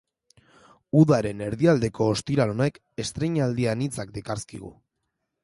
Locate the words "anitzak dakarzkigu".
3.75-4.75